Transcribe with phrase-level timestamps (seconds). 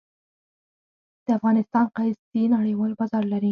[1.25, 3.49] د افغانستان قیسی نړیوال بازار لري